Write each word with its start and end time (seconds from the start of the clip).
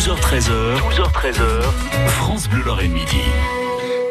12h13h, 0.00 0.78
12h13h, 0.96 1.62
France 2.06 2.48
Bleu 2.48 2.62
Lorraine 2.64 2.90
Midi. 2.90 3.20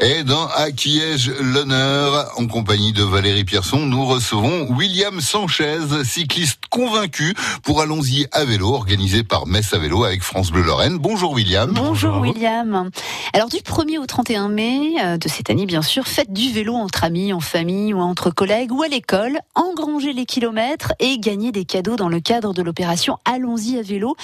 Et 0.01 0.23
dans 0.23 0.45
À 0.49 0.71
qui 0.71 0.99
ai-je 0.99 1.31
l'honneur 1.41 2.31
En 2.37 2.45
compagnie 2.45 2.93
de 2.93 3.01
Valérie 3.01 3.43
Pierson, 3.43 3.87
nous 3.87 4.05
recevons 4.05 4.71
William 4.71 5.19
Sanchez, 5.19 5.79
cycliste 6.03 6.58
convaincu 6.69 7.33
pour 7.63 7.81
Allons-y 7.81 8.27
à 8.31 8.45
vélo, 8.45 8.73
organisé 8.73 9.23
par 9.23 9.47
Metz 9.47 9.73
à 9.73 9.79
vélo 9.79 10.03
avec 10.03 10.21
France 10.21 10.51
Bleu 10.51 10.63
Lorraine. 10.63 10.97
Bonjour 10.97 11.33
William. 11.33 11.71
Bonjour 11.73 12.17
William. 12.19 12.89
Alors 13.33 13.49
du 13.49 13.57
1er 13.57 13.97
au 13.97 14.05
31 14.05 14.49
mai 14.49 14.95
euh, 15.01 15.17
de 15.17 15.27
cette 15.27 15.49
année, 15.49 15.65
bien 15.65 15.81
sûr, 15.81 16.07
faites 16.07 16.31
du 16.31 16.51
vélo 16.51 16.75
entre 16.75 17.03
amis, 17.03 17.33
en 17.33 17.39
famille 17.39 17.93
ou 17.93 17.99
entre 17.99 18.29
collègues 18.29 18.71
ou 18.71 18.81
à 18.83 18.87
l'école, 18.87 19.39
engrangez 19.55 20.13
les 20.13 20.25
kilomètres 20.25 20.93
et 20.99 21.17
gagnez 21.19 21.51
des 21.51 21.65
cadeaux 21.65 21.95
dans 21.95 22.09
le 22.09 22.19
cadre 22.19 22.53
de 22.53 22.61
l'opération 22.61 23.17
Allons-y 23.25 23.77
à 23.77 23.81
vélo. 23.81 24.15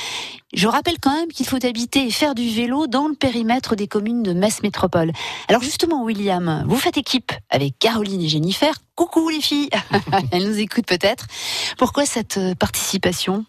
Je 0.54 0.68
rappelle 0.68 1.00
quand 1.02 1.14
même 1.14 1.30
qu'il 1.30 1.46
faut 1.46 1.64
habiter 1.66 2.08
et 2.08 2.12
faire 2.12 2.36
du 2.36 2.50
vélo 2.50 2.88
dans 2.88 3.08
le 3.08 3.16
périmètre 3.16 3.76
des 3.76 3.88
communes 3.88 4.24
de 4.24 4.34
Metz 4.34 4.62
Métropole. 4.64 5.12
Alors 5.50 5.62
justement, 5.62 6.04
William, 6.04 6.64
vous 6.68 6.78
faites 6.78 6.98
équipe 6.98 7.32
avec 7.50 7.78
Caroline 7.80 8.22
et 8.22 8.30
Jennifer. 8.30 8.74
Coucou 8.96 9.30
les 9.30 9.42
filles, 9.42 9.70
elles 10.32 10.48
nous 10.48 10.60
écoutent 10.60 10.88
peut-être. 10.88 11.28
Pourquoi 11.78 12.06
cette 12.06 12.38
euh, 12.38 12.56
participation? 12.56 13.46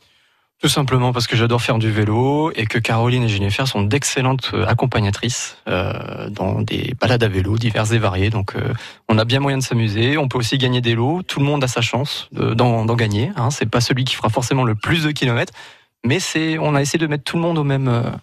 Tout 0.62 0.68
simplement 0.68 1.12
parce 1.12 1.26
que 1.26 1.36
j'adore 1.36 1.60
faire 1.60 1.76
du 1.76 1.90
vélo 1.90 2.50
et 2.56 2.64
que 2.64 2.78
Caroline 2.78 3.24
et 3.24 3.28
Jennifer 3.28 3.68
sont 3.68 3.82
d'excellentes 3.82 4.52
euh, 4.54 4.64
accompagnatrices 4.66 5.58
euh, 5.68 6.30
dans 6.30 6.62
des 6.62 6.94
balades 6.98 7.22
à 7.22 7.28
vélo 7.28 7.58
diverses 7.58 7.92
et 7.92 7.98
variées. 7.98 8.30
Donc 8.30 8.56
euh, 8.56 8.72
on 9.10 9.18
a 9.18 9.26
bien 9.26 9.38
moyen 9.38 9.58
de 9.58 9.62
s'amuser. 9.62 10.16
On 10.16 10.28
peut 10.28 10.38
aussi 10.38 10.56
gagner 10.56 10.80
des 10.80 10.94
lots. 10.94 11.22
Tout 11.22 11.40
le 11.40 11.46
monde 11.46 11.62
a 11.62 11.68
sa 11.68 11.82
chance 11.82 12.30
d'en 12.32 12.86
gagner. 12.94 13.32
Hein. 13.36 13.50
C'est 13.50 13.68
pas 13.68 13.82
celui 13.82 14.04
qui 14.04 14.14
fera 14.14 14.30
forcément 14.30 14.64
le 14.64 14.74
plus 14.74 15.04
de 15.04 15.10
kilomètres, 15.10 15.52
mais 16.06 16.20
c'est 16.20 16.56
on 16.56 16.74
a 16.74 16.80
essayé 16.80 16.98
de 16.98 17.06
mettre 17.06 17.24
tout 17.24 17.36
le 17.36 17.42
monde 17.42 17.58
au 17.58 17.64
même 17.64 18.16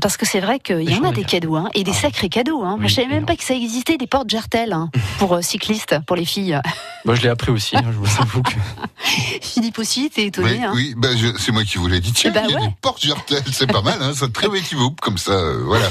parce 0.00 0.16
que 0.16 0.26
c'est 0.26 0.40
vrai 0.40 0.58
qu'il 0.58 0.90
y 0.90 0.94
en 0.96 1.04
a 1.04 1.12
des 1.12 1.24
cadeaux, 1.24 1.56
hein, 1.56 1.68
et 1.74 1.84
des 1.84 1.92
ah 1.92 2.02
sacrés 2.02 2.28
cadeaux. 2.28 2.62
Hein. 2.62 2.76
Moi, 2.78 2.88
je 2.88 2.94
savais 2.94 3.08
même 3.08 3.26
pas 3.26 3.36
que 3.36 3.44
ça 3.44 3.54
existait, 3.54 3.96
des 3.96 4.06
portes 4.06 4.28
Jartel 4.28 4.72
hein, 4.72 4.90
pour 5.18 5.34
euh, 5.34 5.42
cyclistes, 5.42 5.96
pour 6.06 6.16
les 6.16 6.24
filles. 6.24 6.60
Moi, 7.04 7.16
je 7.16 7.22
l'ai 7.22 7.28
appris 7.28 7.50
aussi, 7.50 7.76
hein, 7.76 7.82
je 7.86 7.96
vous 7.96 8.20
avoue 8.20 8.42
que... 8.42 8.54
Philippe 9.40 9.78
aussi, 9.78 10.08
t'es 10.08 10.26
étonné. 10.26 10.60
Oui, 10.72 10.94
bah, 10.96 11.08
c'est 11.36 11.50
moi 11.50 11.64
qui 11.64 11.78
vous 11.78 11.88
l'ai 11.88 11.98
dit. 11.98 12.12
Tiens, 12.12 12.30
bah 12.30 12.42
il 12.48 12.52
y 12.52 12.56
a 12.56 12.60
des 12.60 12.74
portes 12.80 13.04
Jartel, 13.04 13.42
c'est 13.50 13.66
pas 13.66 13.82
mal, 13.82 14.00
hein, 14.00 14.12
c'est 14.14 14.32
très 14.32 14.46
équivoque 14.56 15.00
comme 15.00 15.18
ça. 15.18 15.32
Euh, 15.32 15.64
voilà. 15.64 15.88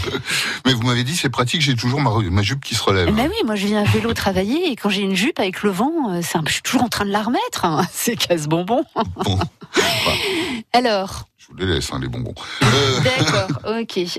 Mais 0.65 0.73
vous 0.73 0.83
m'avez 0.83 1.03
dit, 1.03 1.17
c'est 1.17 1.29
pratique, 1.29 1.61
j'ai 1.61 1.75
toujours 1.75 1.99
ma, 1.99 2.41
jupe 2.41 2.63
qui 2.63 2.75
se 2.75 2.83
relève. 2.83 3.13
Bah 3.13 3.23
oui, 3.25 3.35
moi, 3.45 3.55
je 3.55 3.67
viens 3.67 3.81
à 3.81 3.85
vélo 3.85 4.13
travailler, 4.13 4.71
et 4.71 4.77
quand 4.77 4.89
j'ai 4.89 5.01
une 5.01 5.15
jupe 5.15 5.39
avec 5.39 5.63
le 5.63 5.71
vent, 5.71 5.91
euh, 6.11 6.21
je 6.21 6.51
suis 6.53 6.61
toujours 6.61 6.83
en 6.83 6.89
train 6.89 7.05
de 7.05 7.11
la 7.11 7.23
remettre. 7.23 7.65
C'est 7.91 8.15
casse-bonbon. 8.15 8.85
Bon. 9.25 9.37
Alors 10.73 11.27
les 11.57 11.65
laisse, 11.65 11.91
hein, 11.93 11.99
les 12.01 12.07
bonbons. 12.07 12.33
Euh, 12.63 12.99
D'accord, 13.03 13.79
ok. 13.79 13.99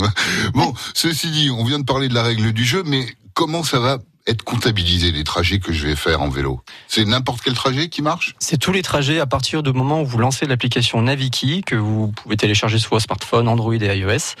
Hein. 0.00 0.12
bon, 0.54 0.72
ceci 0.94 1.30
dit, 1.30 1.50
on 1.50 1.64
vient 1.64 1.78
de 1.78 1.84
parler 1.84 2.08
de 2.08 2.14
la 2.14 2.22
règle 2.22 2.52
du 2.52 2.64
jeu, 2.64 2.82
mais 2.84 3.06
comment 3.34 3.62
ça 3.62 3.78
va 3.78 3.98
être 4.26 4.42
comptabilisé 4.42 5.10
les 5.10 5.24
trajets 5.24 5.58
que 5.58 5.72
je 5.72 5.86
vais 5.86 5.96
faire 5.96 6.20
en 6.22 6.28
vélo? 6.28 6.60
C'est 6.86 7.04
n'importe 7.04 7.40
quel 7.42 7.54
trajet 7.54 7.88
qui 7.88 8.02
marche? 8.02 8.34
C'est 8.38 8.58
tous 8.58 8.72
les 8.72 8.82
trajets 8.82 9.20
à 9.20 9.26
partir 9.26 9.62
du 9.62 9.72
moment 9.72 10.02
où 10.02 10.06
vous 10.06 10.18
lancez 10.18 10.46
l'application 10.46 11.02
Naviki 11.02 11.62
que 11.62 11.76
vous 11.76 12.08
pouvez 12.08 12.36
télécharger 12.36 12.78
sur 12.78 12.90
vos 12.90 13.00
smartphones 13.00 13.48
Android 13.48 13.74
et 13.74 13.98
iOS. 13.98 14.34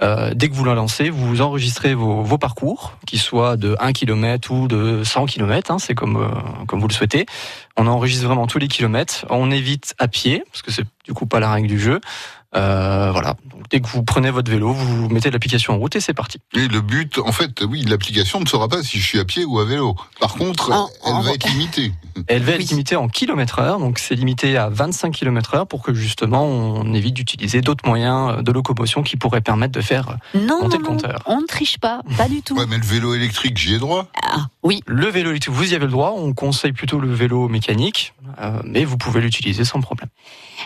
Euh, 0.00 0.32
dès 0.34 0.48
que 0.48 0.54
vous 0.54 0.64
la 0.64 0.74
lancez, 0.74 1.10
vous 1.10 1.40
enregistrez 1.40 1.94
vos, 1.94 2.38
parcours, 2.38 2.96
qu'ils 3.06 3.18
soient 3.18 3.56
de 3.56 3.76
1 3.80 3.92
km 3.92 4.52
ou 4.52 4.68
de 4.68 5.02
100 5.02 5.26
km, 5.26 5.72
hein, 5.72 5.78
c'est 5.78 5.94
comme, 5.94 6.16
euh, 6.16 6.28
comme 6.66 6.80
vous 6.80 6.88
le 6.88 6.92
souhaitez. 6.92 7.26
On 7.76 7.86
enregistre 7.86 8.26
vraiment 8.26 8.46
tous 8.46 8.58
les 8.58 8.68
kilomètres. 8.68 9.26
On 9.28 9.50
évite 9.50 9.94
à 9.98 10.06
pied, 10.06 10.44
parce 10.50 10.62
que 10.62 10.70
c'est 10.70 10.84
du 11.04 11.14
coup 11.14 11.26
pas 11.26 11.40
la 11.40 11.50
règle 11.50 11.68
du 11.68 11.80
jeu. 11.80 12.00
Euh, 12.56 13.10
voilà. 13.12 13.36
Donc, 13.44 13.62
dès 13.70 13.80
que 13.80 13.88
vous 13.88 14.02
prenez 14.02 14.30
votre 14.30 14.50
vélo, 14.50 14.72
vous 14.72 15.08
mettez 15.08 15.30
l'application 15.30 15.74
en 15.74 15.78
route 15.78 15.94
et 15.96 16.00
c'est 16.00 16.14
parti. 16.14 16.38
Et 16.54 16.66
le 16.66 16.80
but, 16.80 17.18
en 17.18 17.32
fait, 17.32 17.62
oui, 17.62 17.82
l'application 17.82 18.40
ne 18.40 18.46
saura 18.46 18.68
pas 18.68 18.82
si 18.82 18.98
je 18.98 19.06
suis 19.06 19.18
à 19.18 19.24
pied 19.24 19.44
ou 19.44 19.58
à 19.58 19.64
vélo. 19.64 19.94
Par 20.20 20.34
contre, 20.34 20.72
elle 21.06 21.24
va 21.24 21.32
être 21.32 21.48
limitée. 21.50 21.92
Elle 22.26 22.42
va 22.42 22.52
être 22.52 22.70
limitée 22.70 22.96
en 22.96 23.08
kilomètre 23.08 23.58
heure, 23.58 23.78
donc 23.78 23.98
c'est 23.98 24.14
limité 24.14 24.56
à 24.56 24.68
25 24.70 25.12
km 25.12 25.54
heure 25.54 25.66
pour 25.66 25.82
que 25.82 25.94
justement 25.94 26.44
on 26.44 26.92
évite 26.94 27.14
d'utiliser 27.14 27.60
d'autres 27.60 27.86
moyens 27.86 28.42
de 28.42 28.52
locomotion 28.52 29.02
qui 29.02 29.16
pourraient 29.16 29.40
permettre 29.40 29.72
de 29.72 29.80
faire 29.80 30.16
non, 30.34 30.62
monter 30.62 30.78
le 30.78 30.84
compteur. 30.84 31.22
on 31.26 31.40
ne 31.40 31.46
triche 31.46 31.78
pas, 31.78 32.02
pas 32.16 32.28
du 32.28 32.42
tout. 32.42 32.56
Ouais, 32.56 32.66
mais 32.68 32.78
le 32.78 32.84
vélo 32.84 33.14
électrique, 33.14 33.56
j'y 33.56 33.74
ai 33.74 33.78
droit. 33.78 34.08
Ah, 34.22 34.46
oui. 34.68 34.82
Le 34.86 35.06
vélo 35.06 35.30
électrique, 35.30 35.54
vous 35.54 35.72
y 35.72 35.74
avez 35.74 35.86
le 35.86 35.92
droit. 35.92 36.12
On 36.14 36.34
conseille 36.34 36.72
plutôt 36.72 37.00
le 37.00 37.10
vélo 37.10 37.48
mécanique, 37.48 38.12
euh, 38.38 38.60
mais 38.64 38.84
vous 38.84 38.98
pouvez 38.98 39.22
l'utiliser 39.22 39.64
sans 39.64 39.80
problème. 39.80 40.10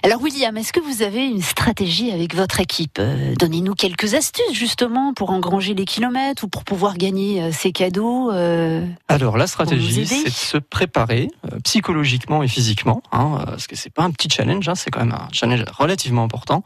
Alors 0.02 0.20
William, 0.20 0.56
est-ce 0.56 0.72
que 0.72 0.80
vous 0.80 1.02
avez 1.02 1.24
une 1.24 1.40
stratégie 1.40 2.10
avec 2.10 2.34
votre 2.34 2.58
équipe? 2.58 2.98
Euh, 2.98 3.34
Donnez-nous 3.38 3.74
quelques 3.74 4.14
astuces 4.14 4.52
justement 4.52 5.14
pour 5.14 5.30
engranger 5.30 5.74
les 5.74 5.84
kilomètres 5.84 6.42
ou 6.42 6.48
pour 6.48 6.64
pouvoir 6.64 6.96
gagner 6.96 7.40
euh, 7.40 7.52
ces 7.52 7.70
cadeaux. 7.70 8.32
Euh, 8.32 8.84
Alors 9.06 9.36
la 9.36 9.46
stratégie, 9.46 10.04
c'est 10.04 10.24
de 10.24 10.30
se 10.30 10.56
préparer 10.56 11.28
psychologiquement 11.62 12.42
et 12.42 12.48
physiquement, 12.48 13.04
hein, 13.12 13.42
parce 13.46 13.68
que 13.68 13.76
c'est 13.76 13.92
pas 13.92 14.02
un 14.02 14.10
petit 14.10 14.28
challenge, 14.28 14.68
hein, 14.68 14.74
c'est 14.74 14.90
quand 14.90 15.04
même 15.04 15.14
un 15.14 15.28
challenge 15.30 15.64
relativement 15.78 16.24
important. 16.24 16.64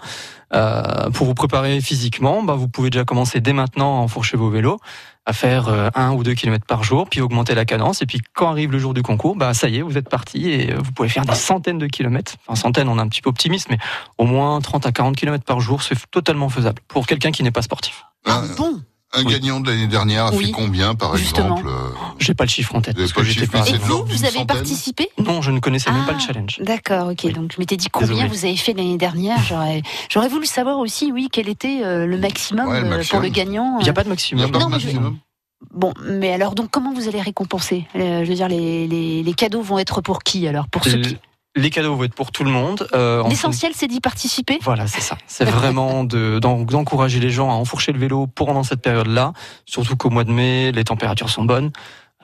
pour 1.12 1.26
vous 1.26 1.34
préparer 1.34 1.82
physiquement, 1.82 2.42
bah, 2.42 2.54
vous 2.54 2.68
pouvez 2.68 2.88
déjà 2.88 3.04
commencer 3.04 3.40
dès 3.40 3.52
maintenant 3.52 3.98
à 3.98 4.02
enfourcher 4.02 4.38
vos 4.38 4.48
vélos 4.48 4.78
à 5.26 5.32
faire 5.32 5.68
euh, 5.68 5.88
un 5.94 6.12
ou 6.12 6.22
deux 6.22 6.34
kilomètres 6.34 6.64
par 6.64 6.84
jour, 6.84 7.08
puis 7.08 7.20
augmenter 7.20 7.54
la 7.54 7.64
cadence. 7.64 8.00
Et 8.00 8.06
puis 8.06 8.20
quand 8.34 8.48
arrive 8.48 8.70
le 8.70 8.78
jour 8.78 8.94
du 8.94 9.02
concours, 9.02 9.36
bah 9.36 9.52
ça 9.52 9.68
y 9.68 9.78
est, 9.78 9.82
vous 9.82 9.98
êtes 9.98 10.08
parti 10.08 10.48
et 10.50 10.72
euh, 10.72 10.78
vous 10.78 10.92
pouvez 10.92 11.08
faire 11.08 11.24
des 11.24 11.34
centaines 11.34 11.78
de 11.78 11.86
kilomètres. 11.86 12.36
Enfin 12.46 12.60
centaines, 12.60 12.88
on 12.88 12.98
est 12.98 13.02
un 13.02 13.08
petit 13.08 13.22
peu 13.22 13.30
optimiste, 13.30 13.68
mais 13.68 13.78
au 14.18 14.24
moins 14.24 14.60
30 14.60 14.86
à 14.86 14.92
40 14.92 15.16
kilomètres 15.16 15.44
par 15.44 15.60
jour, 15.60 15.82
c'est 15.82 15.96
totalement 16.10 16.48
faisable 16.48 16.80
pour 16.88 17.06
quelqu'un 17.06 17.32
qui 17.32 17.42
n'est 17.42 17.50
pas 17.50 17.62
sportif. 17.62 18.04
Ah, 18.24 18.42
bon 18.56 18.80
un 19.14 19.24
gagnant 19.24 19.60
de 19.60 19.70
l'année 19.70 19.86
dernière 19.86 20.26
a 20.26 20.32
fait 20.32 20.50
combien, 20.50 20.94
par 20.94 21.16
exemple 21.16 21.66
euh 21.66 21.88
J'ai 22.18 22.34
pas 22.34 22.44
le 22.44 22.50
chiffre 22.50 22.74
en 22.74 22.80
tête. 22.80 22.96
Parce 22.96 23.12
que 23.12 23.22
j'étais 23.22 23.46
pas. 23.46 23.66
Et 23.68 23.78
vous, 23.78 24.04
vous 24.04 24.24
avez 24.24 24.44
participé? 24.44 25.08
Non, 25.18 25.42
je 25.42 25.50
ne 25.50 25.60
connaissais 25.60 25.90
même 25.90 26.04
pas 26.04 26.12
le 26.12 26.18
ah, 26.20 26.26
challenge. 26.26 26.58
D'accord, 26.60 27.08
ok. 27.08 27.32
Donc 27.32 27.52
je 27.54 27.58
m'étais 27.60 27.76
dit 27.76 27.88
combien 27.88 28.26
vous 28.26 28.44
avez 28.44 28.56
fait 28.56 28.72
l'année 28.72 28.98
dernière. 28.98 29.38
J'aurais, 30.08 30.28
voulu 30.28 30.46
savoir 30.46 30.78
aussi, 30.78 31.12
oui, 31.12 31.28
quel 31.30 31.48
était 31.48 31.80
le 31.82 32.18
maximum, 32.18 32.66
pour 33.10 33.20
le 33.20 33.28
gagnant. 33.28 33.78
Il 33.80 33.84
n'y 33.84 33.90
a 33.90 33.94
pas 33.94 34.04
de 34.04 34.08
maximum. 34.08 34.44
Il 34.44 34.50
n'y 34.50 34.56
a 34.56 34.58
pas 34.58 34.64
de 34.64 34.70
maximum. 34.70 35.18
Bon, 35.72 35.92
mais 36.04 36.32
alors 36.32 36.54
donc 36.54 36.70
comment 36.70 36.92
vous 36.92 37.08
allez 37.08 37.20
récompenser? 37.20 37.86
Euh, 37.96 38.24
Je 38.24 38.28
veux 38.28 38.34
dire, 38.34 38.48
les, 38.48 38.86
les, 39.22 39.34
cadeaux 39.34 39.62
vont 39.62 39.78
être 39.78 40.00
pour 40.00 40.22
qui 40.22 40.46
alors? 40.46 40.68
Pour 40.68 40.84
ceux 40.84 41.00
qui 41.00 41.16
les 41.56 41.70
cadeaux 41.70 41.96
vont 41.96 42.04
être 42.04 42.14
pour 42.14 42.30
tout 42.30 42.44
le 42.44 42.50
monde. 42.50 42.86
Euh, 42.94 43.26
L'essentiel, 43.28 43.72
c'est 43.74 43.88
d'y 43.88 44.00
participer. 44.00 44.58
Voilà, 44.62 44.86
c'est 44.86 45.00
ça. 45.00 45.16
C'est 45.26 45.46
vraiment 45.46 46.04
d'encourager 46.04 47.18
les 47.18 47.30
gens 47.30 47.50
à 47.50 47.54
enfourcher 47.54 47.92
le 47.92 47.98
vélo 47.98 48.26
pendant 48.26 48.62
cette 48.62 48.82
période-là. 48.82 49.32
Surtout 49.64 49.96
qu'au 49.96 50.10
mois 50.10 50.24
de 50.24 50.30
mai, 50.30 50.70
les 50.72 50.84
températures 50.84 51.30
sont 51.30 51.44
bonnes. 51.44 51.72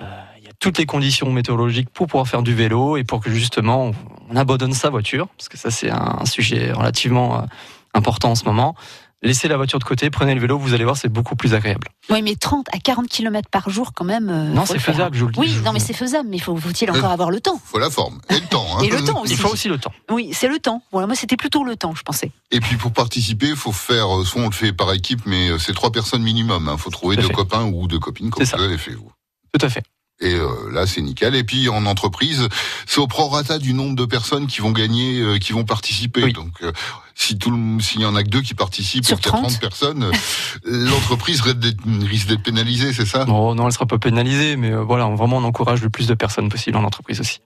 Euh, 0.00 0.04
il 0.38 0.44
y 0.44 0.48
a 0.48 0.52
toutes 0.60 0.78
les 0.78 0.86
conditions 0.86 1.30
météorologiques 1.32 1.90
pour 1.90 2.06
pouvoir 2.06 2.28
faire 2.28 2.42
du 2.42 2.54
vélo 2.54 2.96
et 2.96 3.04
pour 3.04 3.20
que 3.20 3.30
justement 3.30 3.92
on 4.30 4.36
abandonne 4.36 4.74
sa 4.74 4.90
voiture, 4.90 5.28
parce 5.36 5.48
que 5.48 5.58
ça 5.58 5.70
c'est 5.70 5.90
un 5.90 6.24
sujet 6.24 6.72
relativement 6.72 7.46
important 7.94 8.30
en 8.30 8.34
ce 8.34 8.44
moment 8.44 8.74
laissez 9.22 9.48
la 9.48 9.56
voiture 9.56 9.78
de 9.78 9.84
côté, 9.84 10.10
prenez 10.10 10.34
le 10.34 10.40
vélo, 10.40 10.58
vous 10.58 10.74
allez 10.74 10.84
voir, 10.84 10.96
c'est 10.96 11.08
beaucoup 11.08 11.36
plus 11.36 11.54
agréable. 11.54 11.88
Oui, 12.10 12.22
mais 12.22 12.34
30 12.34 12.66
à 12.72 12.78
40 12.78 13.08
km 13.08 13.48
par 13.50 13.70
jour, 13.70 13.92
quand 13.94 14.04
même. 14.04 14.28
Euh, 14.28 14.52
non, 14.52 14.66
c'est 14.66 14.78
faisable, 14.78 15.16
je 15.16 15.22
vous 15.22 15.28
le 15.28 15.32
dis. 15.32 15.40
Oui, 15.40 15.56
non, 15.64 15.72
mais 15.72 15.78
c'est 15.78 15.92
faisable, 15.94 16.28
mais 16.28 16.38
faut-il 16.38 16.90
encore 16.90 17.10
avoir 17.10 17.30
le 17.30 17.40
temps? 17.40 17.60
Faut 17.64 17.78
la 17.78 17.90
forme 17.90 18.20
et 18.28 18.34
le 18.34 18.46
temps. 18.46 18.66
Hein. 18.76 18.82
Et 18.82 18.90
le 18.90 19.02
temps 19.04 19.22
aussi. 19.22 19.32
Il 19.32 19.38
faut 19.38 19.48
aussi 19.48 19.68
le 19.68 19.78
temps. 19.78 19.92
Oui, 20.10 20.30
c'est 20.32 20.48
le 20.48 20.58
temps. 20.58 20.82
Voilà, 20.92 21.06
moi, 21.06 21.16
c'était 21.16 21.36
plutôt 21.36 21.64
le 21.64 21.76
temps, 21.76 21.94
je 21.94 22.02
pensais. 22.02 22.30
Et 22.50 22.60
puis, 22.60 22.76
pour 22.76 22.92
participer, 22.92 23.48
il 23.48 23.56
faut 23.56 23.72
faire, 23.72 24.20
euh, 24.20 24.24
soit 24.24 24.42
on 24.42 24.46
le 24.46 24.52
fait 24.52 24.72
par 24.72 24.92
équipe, 24.92 25.20
mais 25.26 25.50
euh, 25.50 25.58
c'est 25.58 25.72
trois 25.72 25.92
personnes 25.92 26.22
minimum. 26.22 26.64
Il 26.66 26.72
hein. 26.72 26.76
faut 26.76 26.90
trouver 26.90 27.16
deux 27.16 27.28
copains 27.28 27.64
ou 27.64 27.86
deux 27.86 27.98
copines, 27.98 28.30
comme 28.30 28.44
vous 28.44 28.58
l'avez 28.58 28.78
fait, 28.78 28.94
vous. 28.94 29.12
Tout 29.52 29.64
à 29.66 29.68
fait. 29.68 29.82
Et 30.22 30.34
euh, 30.34 30.70
là, 30.72 30.86
c'est 30.86 31.02
nickel. 31.02 31.34
Et 31.34 31.44
puis 31.44 31.68
en 31.68 31.84
entreprise, 31.84 32.48
c'est 32.86 33.00
au 33.00 33.06
prorata 33.06 33.58
du 33.58 33.74
nombre 33.74 33.96
de 33.96 34.04
personnes 34.04 34.46
qui 34.46 34.60
vont 34.60 34.70
gagner, 34.70 35.20
euh, 35.20 35.38
qui 35.38 35.52
vont 35.52 35.64
participer. 35.64 36.32
Donc, 36.32 36.62
euh, 36.62 36.72
si 37.14 37.36
tout, 37.36 37.78
s'il 37.80 38.00
y 38.00 38.06
en 38.06 38.14
a 38.14 38.22
que 38.22 38.28
deux 38.28 38.40
qui 38.40 38.54
participent 38.54 39.04
Sur 39.04 39.20
30, 39.20 39.42
30 39.42 39.60
personnes, 39.60 40.10
l'entreprise 40.64 41.42
risque 41.42 42.28
d'être 42.28 42.42
pénalisée, 42.42 42.92
c'est 42.92 43.06
ça? 43.06 43.24
Non, 43.24 43.54
non, 43.54 43.66
elle 43.66 43.72
sera 43.72 43.86
pas 43.86 43.98
pénalisée, 43.98 44.56
mais 44.56 44.72
voilà, 44.72 45.06
vraiment, 45.06 45.38
on 45.38 45.44
encourage 45.44 45.82
le 45.82 45.90
plus 45.90 46.06
de 46.06 46.14
personnes 46.14 46.48
possible 46.48 46.76
en 46.76 46.84
entreprise 46.84 47.20
aussi. 47.20 47.40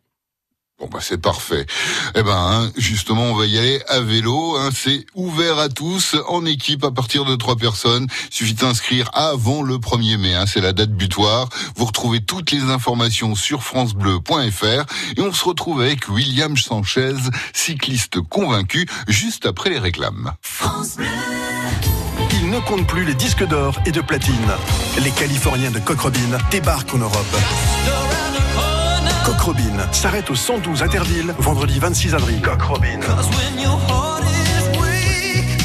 Bon 0.78 0.88
bah 0.92 0.98
c'est 1.00 1.16
parfait. 1.16 1.64
Eh 2.14 2.22
ben 2.22 2.36
hein, 2.36 2.70
justement 2.76 3.22
on 3.22 3.34
va 3.34 3.46
y 3.46 3.56
aller 3.56 3.80
à 3.88 4.00
vélo. 4.00 4.56
Hein, 4.58 4.68
c'est 4.74 5.06
ouvert 5.14 5.58
à 5.58 5.70
tous 5.70 6.16
en 6.28 6.44
équipe 6.44 6.84
à 6.84 6.90
partir 6.90 7.24
de 7.24 7.34
trois 7.34 7.56
personnes. 7.56 8.06
Il 8.30 8.34
suffit 8.34 8.52
d'inscrire 8.52 9.08
avant 9.14 9.62
le 9.62 9.76
1er 9.76 10.18
mai. 10.18 10.34
Hein, 10.34 10.44
c'est 10.46 10.60
la 10.60 10.74
date 10.74 10.90
butoir. 10.90 11.48
Vous 11.76 11.86
retrouvez 11.86 12.20
toutes 12.20 12.50
les 12.50 12.64
informations 12.64 13.34
sur 13.34 13.62
francebleu.fr 13.62 14.84
et 15.16 15.20
on 15.22 15.32
se 15.32 15.44
retrouve 15.46 15.80
avec 15.80 16.10
William 16.10 16.58
Sanchez, 16.58 17.14
cycliste 17.54 18.20
convaincu, 18.20 18.86
juste 19.08 19.46
après 19.46 19.70
les 19.70 19.78
réclames. 19.78 20.34
France 20.42 20.96
Bleu. 20.96 21.06
Il 22.32 22.50
ne 22.50 22.60
compte 22.60 22.86
plus 22.86 23.06
les 23.06 23.14
disques 23.14 23.46
d'or 23.46 23.80
et 23.86 23.92
de 23.92 24.02
platine. 24.02 24.52
Les 25.02 25.10
Californiens 25.10 25.70
de 25.70 25.78
Cochrobin 25.78 26.36
débarquent 26.50 26.94
en 26.94 26.98
Europe. 26.98 27.36
Coq 29.26 29.40
Robin 29.40 29.76
s'arrête 29.90 30.30
au 30.30 30.36
112 30.36 30.84
Interville, 30.84 31.34
vendredi 31.40 31.80
26 31.80 32.14
avril. 32.14 32.40
Coq 32.42 32.62
Robin. 32.62 33.00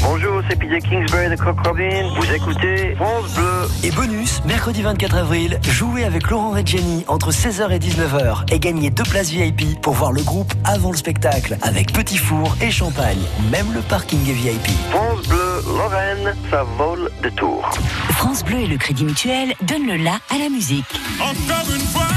Bonjour. 0.01 0.41
c'est 0.49 0.55
PJ 0.55 0.81
Kingsbury 0.81 1.29
de 1.29 1.35
Coq 1.35 1.59
Robin. 1.63 2.09
Vous 2.15 2.33
écoutez 2.33 2.95
France 2.95 3.31
Bleu. 3.35 3.69
Et 3.83 3.91
bonus, 3.91 4.43
mercredi 4.45 4.81
24 4.81 5.15
avril, 5.15 5.59
jouez 5.61 6.05
avec 6.05 6.31
Laurent 6.31 6.49
Reggiani 6.49 7.05
entre 7.07 7.29
16h 7.29 7.69
et 7.69 7.77
19h 7.77 8.51
et 8.51 8.57
gagnez 8.57 8.89
deux 8.89 9.03
places 9.03 9.29
VIP 9.29 9.79
pour 9.79 9.93
voir 9.93 10.11
le 10.11 10.23
groupe 10.23 10.51
avant 10.63 10.89
le 10.89 10.97
spectacle 10.97 11.55
avec 11.61 11.93
petit 11.93 12.17
four 12.17 12.57
et 12.63 12.71
champagne. 12.71 13.21
Même 13.51 13.71
le 13.75 13.81
parking 13.81 14.27
est 14.27 14.33
VIP. 14.33 14.71
France 14.89 15.27
Bleu, 15.27 15.63
Lorraine, 15.67 16.33
ça 16.49 16.63
vole 16.79 17.11
de 17.21 17.29
tour. 17.29 17.69
France 18.13 18.43
Bleu 18.43 18.61
et 18.61 18.67
le 18.67 18.77
Crédit 18.77 19.05
Mutuel 19.05 19.53
donnent 19.61 19.85
le 19.85 19.97
la 19.97 20.15
à 20.33 20.39
la 20.39 20.49
musique. 20.49 20.99
Encore 21.19 21.71
une 21.71 21.81
fois 21.81 22.10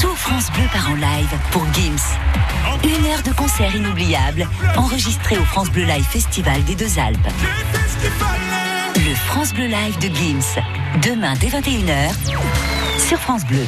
Tout 0.00 0.14
France 0.14 0.50
Bleu 0.52 0.64
part 0.72 0.90
en 0.90 0.94
live 0.94 1.38
pour 1.50 1.64
Gims. 1.72 1.96
Une 2.84 3.06
heure 3.06 3.22
de 3.22 3.32
concert 3.32 3.74
inoubliable, 3.74 4.46
enregistré 4.76 5.38
au 5.38 5.44
France 5.44 5.70
Bleu 5.70 5.84
Live 5.84 6.04
Festival 6.04 6.62
des 6.64 6.74
Deux 6.74 6.98
Alpes. 6.98 7.28
Le 8.96 9.14
France 9.14 9.54
Bleu 9.54 9.66
Live 9.66 9.98
de 9.98 10.14
Gims. 10.14 10.60
Demain 11.02 11.34
dès 11.40 11.48
21h 11.48 12.12
sur 12.98 13.18
France 13.18 13.44
Bleu. 13.46 13.66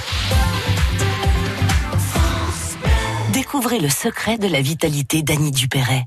Découvrez 3.32 3.78
le 3.78 3.88
secret 3.88 4.36
de 4.36 4.48
la 4.48 4.60
vitalité 4.60 5.22
d'Annie 5.22 5.52
Dupéret. 5.52 6.06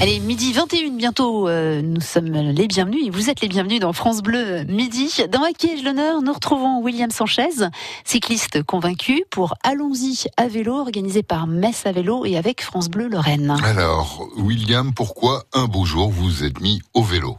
Allez, 0.00 0.18
midi 0.20 0.52
21 0.52 0.96
bientôt, 0.96 1.48
euh, 1.48 1.80
nous 1.80 2.00
sommes 2.00 2.32
les 2.32 2.66
bienvenus 2.66 3.06
et 3.06 3.10
vous 3.10 3.30
êtes 3.30 3.40
les 3.40 3.48
bienvenus 3.48 3.80
dans 3.80 3.92
France 3.92 4.22
Bleu 4.22 4.64
midi. 4.64 5.22
Dans 5.30 5.42
À 5.42 5.52
qui 5.52 5.68
ai-je 5.68 5.84
l'honneur, 5.84 6.20
nous 6.20 6.32
retrouvons 6.32 6.82
William 6.82 7.10
Sanchez, 7.10 7.68
cycliste 8.04 8.62
convaincu 8.64 9.24
pour 9.30 9.54
Allons-y 9.62 10.26
à 10.36 10.48
vélo, 10.48 10.74
organisé 10.74 11.22
par 11.22 11.46
Metz 11.46 11.86
à 11.86 11.92
vélo 11.92 12.24
et 12.26 12.36
avec 12.36 12.62
France 12.62 12.90
Bleu 12.90 13.08
Lorraine. 13.08 13.56
Alors, 13.64 14.28
William, 14.36 14.92
pourquoi 14.92 15.44
un 15.54 15.66
beau 15.66 15.84
jour 15.84 16.10
vous 16.10 16.24
vous 16.24 16.44
êtes 16.44 16.60
mis 16.60 16.82
au 16.92 17.02
vélo? 17.02 17.38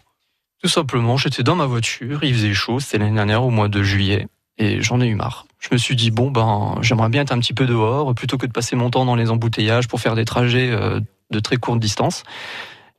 Tout 0.64 0.70
simplement, 0.70 1.18
j'étais 1.18 1.44
dans 1.44 1.56
ma 1.56 1.66
voiture, 1.66 2.24
il 2.24 2.34
faisait 2.34 2.54
chaud, 2.54 2.80
c'était 2.80 3.00
l'année 3.00 3.16
dernière 3.16 3.44
au 3.44 3.52
mois 3.52 3.68
de 3.68 3.84
juillet, 3.84 4.28
et 4.58 4.82
j'en 4.82 5.02
ai 5.02 5.08
eu 5.08 5.16
marre. 5.16 5.46
Je 5.60 5.70
me 5.72 5.78
suis 5.78 5.96
dit, 5.96 6.10
bon, 6.10 6.32
ben, 6.32 6.78
j'aimerais 6.82 7.10
bien 7.10 7.22
être 7.22 7.32
un 7.32 7.40
petit 7.40 7.54
peu 7.54 7.66
dehors, 7.66 8.16
plutôt 8.16 8.38
que 8.38 8.46
de 8.48 8.52
passer 8.52 8.76
mon 8.76 8.90
temps 8.90 9.06
dans 9.06 9.16
les 9.16 9.30
embouteillages 9.30 9.88
pour 9.88 10.00
faire 10.00 10.16
des 10.16 10.26
trajets 10.26 10.72
euh, 10.72 11.00
de 11.36 11.40
très 11.40 11.58
courte 11.58 11.80
distance. 11.80 12.24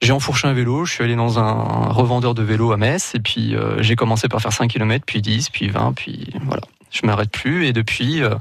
J'ai 0.03 0.13
enfourché 0.13 0.47
un 0.47 0.53
vélo, 0.53 0.85
je 0.85 0.93
suis 0.93 1.03
allé 1.03 1.17
dans 1.17 1.39
un 1.39 1.89
revendeur 1.89 2.35
de 2.35 2.43
vélos 2.43 2.71
à 2.71 2.77
Metz, 2.77 3.15
et 3.15 3.19
puis 3.19 3.57
euh, 3.57 3.83
j'ai 3.83 3.97
commencé 3.97 4.29
par 4.29 4.43
faire 4.43 4.53
5 4.53 4.69
km, 4.69 5.05
puis 5.07 5.23
10, 5.23 5.49
puis 5.51 5.69
20, 5.69 5.95
puis 5.95 6.35
voilà. 6.43 6.63
Je 6.97 7.07
m'arrête 7.07 7.31
plus, 7.31 7.67
et 7.67 7.73
depuis, 7.73 8.23
euh, 8.23 8.35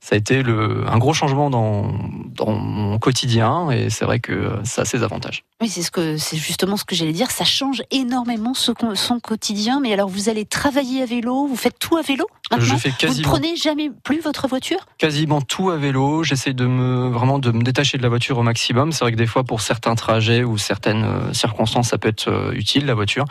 ça 0.00 0.14
a 0.14 0.18
été 0.18 0.42
le, 0.42 0.84
un 0.88 0.98
gros 0.98 1.14
changement 1.14 1.50
dans, 1.50 1.92
dans 2.34 2.50
mon 2.52 2.98
quotidien, 2.98 3.70
et 3.70 3.90
c'est 3.90 4.04
vrai 4.04 4.18
que 4.20 4.52
ça 4.64 4.82
a 4.82 4.84
ses 4.84 5.02
avantages. 5.02 5.44
Oui, 5.60 5.68
c'est 5.68 5.82
ce 5.82 5.90
que 5.90 6.16
c'est 6.16 6.36
justement 6.38 6.76
ce 6.76 6.84
que 6.84 6.94
j'allais 6.94 7.12
dire. 7.12 7.30
Ça 7.30 7.44
change 7.44 7.82
énormément 7.90 8.54
ce 8.54 8.72
son 8.94 9.20
quotidien. 9.20 9.80
Mais 9.80 9.92
alors, 9.92 10.08
vous 10.08 10.28
allez 10.28 10.46
travailler 10.46 11.02
à 11.02 11.06
vélo, 11.06 11.46
vous 11.46 11.56
faites 11.56 11.78
tout 11.78 11.96
à 11.98 12.02
vélo 12.02 12.26
maintenant? 12.50 12.66
Je 12.66 12.76
fais 12.76 12.88
Vous 12.88 12.94
ne 12.94 13.00
quasiment 13.00 13.28
prenez 13.28 13.56
jamais 13.56 13.90
plus 14.02 14.20
votre 14.20 14.48
voiture? 14.48 14.78
quasiment 14.98 15.40
tout 15.40 15.70
à 15.70 15.76
vélo. 15.76 16.24
J'essaie 16.24 16.52
de 16.54 16.66
me 16.66 17.08
vraiment 17.10 17.38
de 17.38 17.50
me 17.52 17.62
détacher 17.62 17.98
de 17.98 18.02
la 18.02 18.08
voiture 18.08 18.38
au 18.38 18.42
maximum. 18.42 18.92
C'est 18.92 19.04
vrai 19.04 19.12
que 19.12 19.16
des 19.16 19.26
fois, 19.26 19.44
pour 19.44 19.60
certains 19.60 19.94
trajets 19.94 20.44
ou 20.44 20.56
certaines 20.58 21.04
euh, 21.04 21.32
circonstances, 21.32 21.88
ça 21.88 21.98
peut 21.98 22.08
être 22.08 22.28
euh, 22.28 22.52
utile 22.52 22.86
la 22.86 22.94
voiture. 22.94 23.24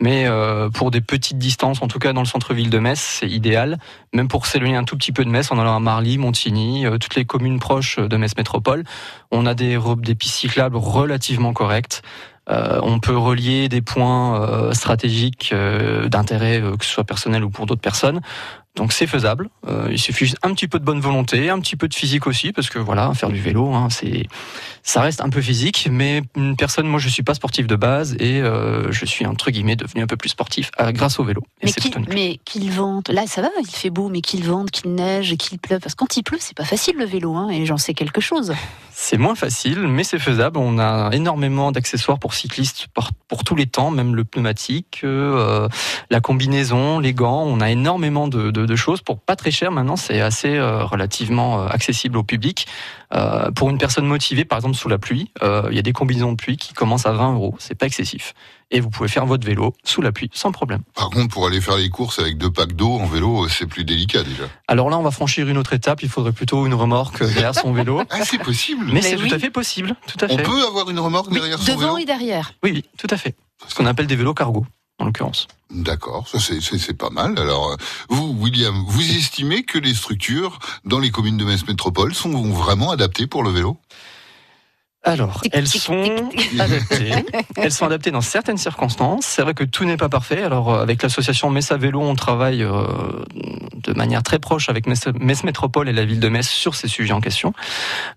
Mais 0.00 0.26
euh, 0.26 0.68
pour 0.70 0.90
des 0.90 1.00
petites 1.00 1.38
distances, 1.38 1.82
en 1.82 1.88
tout 1.88 1.98
cas 1.98 2.12
dans 2.12 2.20
le 2.22 2.26
centre-ville 2.26 2.70
de 2.70 2.78
Metz, 2.78 2.98
c'est 2.98 3.28
idéal. 3.28 3.78
Même 4.12 4.25
pour 4.28 4.46
s'éloigner 4.46 4.76
un 4.76 4.84
tout 4.84 4.96
petit 4.96 5.12
peu 5.12 5.24
de 5.24 5.30
Metz, 5.30 5.50
en 5.50 5.58
allant 5.58 5.76
à 5.76 5.80
Marly, 5.80 6.18
Montigny, 6.18 6.86
euh, 6.86 6.98
toutes 6.98 7.14
les 7.14 7.24
communes 7.24 7.58
proches 7.58 7.98
de 7.98 8.16
Metz 8.16 8.36
Métropole, 8.36 8.84
on 9.30 9.46
a 9.46 9.54
des 9.54 9.78
des 9.98 10.14
pistes 10.14 10.36
cyclables 10.36 10.76
relativement 10.76 11.52
correctes. 11.52 12.02
Euh, 12.48 12.78
on 12.82 13.00
peut 13.00 13.16
relier 13.16 13.68
des 13.68 13.82
points 13.82 14.40
euh, 14.40 14.72
stratégiques 14.72 15.52
d'intérêt, 16.06 16.62
que 16.78 16.84
ce 16.84 16.92
soit 16.92 17.04
personnel 17.04 17.44
ou 17.44 17.50
pour 17.50 17.66
d'autres 17.66 17.80
personnes. 17.80 18.20
Donc 18.76 18.92
c'est 18.92 19.06
faisable. 19.06 19.48
Euh, 19.66 19.88
il 19.90 19.98
suffit 19.98 20.26
juste 20.26 20.38
un 20.42 20.52
petit 20.52 20.68
peu 20.68 20.78
de 20.78 20.84
bonne 20.84 21.00
volonté, 21.00 21.48
un 21.48 21.58
petit 21.60 21.76
peu 21.76 21.88
de 21.88 21.94
physique 21.94 22.26
aussi, 22.26 22.52
parce 22.52 22.68
que 22.68 22.78
voilà, 22.78 23.12
faire 23.14 23.30
du 23.30 23.40
vélo, 23.40 23.72
hein, 23.72 23.88
c'est, 23.90 24.26
ça 24.82 25.00
reste 25.00 25.22
un 25.22 25.30
peu 25.30 25.40
physique. 25.40 25.88
Mais 25.90 26.22
une 26.36 26.56
personne, 26.56 26.86
moi, 26.86 27.00
je 27.00 27.08
suis 27.08 27.22
pas 27.22 27.32
sportif 27.32 27.66
de 27.66 27.74
base 27.74 28.14
et 28.20 28.42
euh, 28.42 28.92
je 28.92 29.06
suis 29.06 29.24
entre 29.26 29.50
guillemets 29.50 29.76
devenu 29.76 30.02
un 30.02 30.06
peu 30.06 30.18
plus 30.18 30.28
sportif 30.28 30.70
euh, 30.78 30.92
grâce 30.92 31.18
au 31.18 31.24
vélo. 31.24 31.42
Et 31.62 31.66
Mais 32.14 32.38
qu'il 32.44 32.70
vente. 32.70 33.08
Là, 33.08 33.26
ça 33.26 33.40
va, 33.40 33.48
il 33.60 33.66
fait 33.74 33.88
beau, 33.90 34.10
mais 34.10 34.20
qu'il 34.20 34.44
vente, 34.44 34.70
qu'il 34.70 34.92
neige, 34.94 35.34
qu'il 35.36 35.58
pleuve. 35.58 35.80
Parce 35.80 35.94
que 35.94 36.00
quand 36.04 36.16
il 36.18 36.22
pleut, 36.22 36.38
c'est 36.38 36.56
pas 36.56 36.64
facile 36.66 36.96
le 36.98 37.06
vélo, 37.06 37.34
hein, 37.34 37.48
et 37.48 37.64
j'en 37.64 37.78
sais 37.78 37.94
quelque 37.94 38.20
chose. 38.20 38.52
C'est 38.92 39.18
moins 39.18 39.34
facile, 39.34 39.86
mais 39.88 40.04
c'est 40.04 40.18
faisable. 40.18 40.58
On 40.58 40.78
a 40.78 41.10
énormément 41.12 41.72
d'accessoires 41.72 42.18
pour 42.18 42.34
cyclistes 42.34 42.88
pour, 42.94 43.08
pour 43.28 43.44
tous 43.44 43.54
les 43.54 43.66
temps, 43.66 43.90
même 43.90 44.14
le 44.14 44.24
pneumatique, 44.24 45.02
la 45.02 46.20
combinaison, 46.20 46.98
les 46.98 47.12
gants. 47.14 47.44
On 47.46 47.60
a 47.60 47.70
énormément 47.70 48.28
de, 48.28 48.50
de- 48.50 48.65
de 48.66 48.76
choses 48.76 49.00
pour 49.00 49.18
pas 49.18 49.36
très 49.36 49.50
cher. 49.50 49.70
Maintenant, 49.72 49.96
c'est 49.96 50.20
assez 50.20 50.56
euh, 50.56 50.84
relativement 50.84 51.62
euh, 51.62 51.68
accessible 51.68 52.16
au 52.18 52.22
public. 52.22 52.66
Euh, 53.14 53.50
pour 53.52 53.70
une 53.70 53.78
personne 53.78 54.06
motivée, 54.06 54.44
par 54.44 54.58
exemple 54.58 54.76
sous 54.76 54.88
la 54.88 54.98
pluie, 54.98 55.30
euh, 55.42 55.68
il 55.70 55.76
y 55.76 55.78
a 55.78 55.82
des 55.82 55.92
combinaisons 55.92 56.32
de 56.32 56.36
pluie 56.36 56.56
qui 56.56 56.72
commencent 56.74 57.06
à 57.06 57.12
20 57.12 57.34
euros. 57.34 57.54
C'est 57.58 57.74
pas 57.76 57.86
excessif. 57.86 58.34
Et 58.72 58.80
vous 58.80 58.90
pouvez 58.90 59.08
faire 59.08 59.26
votre 59.26 59.46
vélo 59.46 59.72
sous 59.84 60.02
la 60.02 60.10
pluie 60.10 60.28
sans 60.32 60.50
problème. 60.50 60.82
Par 60.94 61.10
contre, 61.10 61.32
pour 61.32 61.46
aller 61.46 61.60
faire 61.60 61.76
les 61.76 61.88
courses 61.88 62.18
avec 62.18 62.36
deux 62.36 62.50
packs 62.50 62.72
d'eau 62.72 62.94
en 62.94 63.06
vélo, 63.06 63.48
c'est 63.48 63.66
plus 63.66 63.84
délicat 63.84 64.24
déjà. 64.24 64.44
Alors 64.66 64.90
là, 64.90 64.98
on 64.98 65.02
va 65.02 65.12
franchir 65.12 65.48
une 65.48 65.56
autre 65.56 65.72
étape. 65.72 66.02
Il 66.02 66.08
faudrait 66.08 66.32
plutôt 66.32 66.66
une 66.66 66.74
remorque 66.74 67.20
derrière 67.22 67.54
son 67.54 67.72
vélo. 67.72 68.02
Ah, 68.10 68.24
c'est 68.24 68.42
possible 68.42 68.86
Mais, 68.92 69.02
c'est 69.02 69.16
oui. 69.16 69.28
tout 69.28 69.34
à 69.36 69.38
fait 69.38 69.50
possible. 69.50 69.94
Tout 70.08 70.24
à 70.24 70.28
On 70.28 70.36
fait. 70.36 70.42
peut 70.42 70.66
avoir 70.66 70.90
une 70.90 70.98
remorque 70.98 71.32
derrière 71.32 71.58
son 71.58 71.64
Devant 71.74 71.80
vélo 71.80 71.98
et 71.98 72.04
derrière. 72.04 72.54
Oui, 72.64 72.72
oui, 72.74 72.84
tout 72.98 73.06
à 73.10 73.16
fait. 73.16 73.36
Ce 73.68 73.74
qu'on 73.76 73.86
appelle 73.86 74.06
des 74.08 74.16
vélos 74.16 74.34
cargo, 74.34 74.66
en 74.98 75.06
l'occurrence. 75.06 75.46
D'accord, 75.70 76.28
ça 76.28 76.38
c'est- 76.38 76.92
pas 76.94 77.10
mal. 77.10 77.38
Alors, 77.38 77.76
vous, 78.08 78.36
William, 78.40 78.84
vous 78.86 79.02
estimez 79.02 79.64
que 79.64 79.78
les 79.78 79.94
structures 79.94 80.58
dans 80.84 80.98
les 81.00 81.10
communes 81.10 81.36
de 81.36 81.44
Metz 81.44 81.66
Métropole 81.66 82.14
sont 82.14 82.50
vraiment 82.52 82.90
adaptées 82.90 83.26
pour 83.26 83.42
le 83.42 83.50
vélo? 83.50 83.76
Alors, 85.06 85.40
elles 85.52 85.68
sont 85.68 86.30
adaptées. 86.58 87.12
Elles 87.56 87.70
sont 87.70 87.86
adaptées 87.86 88.10
dans 88.10 88.20
certaines 88.20 88.56
circonstances. 88.56 89.24
C'est 89.24 89.42
vrai 89.42 89.54
que 89.54 89.62
tout 89.62 89.84
n'est 89.84 89.96
pas 89.96 90.08
parfait. 90.08 90.42
Alors, 90.42 90.74
euh, 90.74 90.82
avec 90.82 91.00
l'association 91.00 91.48
à 91.70 91.76
vélo, 91.76 92.02
on 92.02 92.16
travaille 92.16 92.64
euh, 92.64 92.82
de 93.82 93.92
manière 93.92 94.24
très 94.24 94.40
proche 94.40 94.68
avec 94.68 94.86
Metz, 94.88 95.44
Métropole 95.44 95.88
et 95.88 95.92
la 95.92 96.04
ville 96.04 96.18
de 96.18 96.28
Metz 96.28 96.48
sur 96.48 96.74
ces 96.74 96.88
sujets 96.88 97.12
en 97.12 97.20
question. 97.20 97.52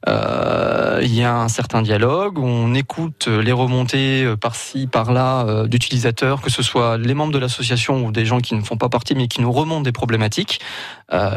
Euh, 0.07 0.99
Il 1.03 1.13
y 1.13 1.23
a 1.23 1.35
un 1.35 1.47
certain 1.47 1.83
dialogue. 1.83 2.39
On 2.39 2.73
écoute 2.73 3.27
les 3.27 3.51
remontées 3.51 4.33
par-ci, 4.41 4.87
par-là 4.87 5.45
euh, 5.45 5.67
d'utilisateurs, 5.67 6.41
que 6.41 6.49
ce 6.49 6.63
soit 6.63 6.97
les 6.97 7.13
membres 7.13 7.33
de 7.33 7.39
l'association 7.39 8.03
ou 8.03 8.11
des 8.11 8.25
gens 8.25 8.39
qui 8.39 8.55
ne 8.55 8.61
font 8.61 8.77
pas 8.77 8.89
partie, 8.89 9.13
mais 9.13 9.27
qui 9.27 9.41
nous 9.41 9.51
remontent 9.51 9.83
des 9.83 9.91
problématiques. 9.91 10.59